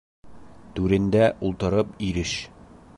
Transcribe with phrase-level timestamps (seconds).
[0.79, 2.35] Түрендә ултырып иреш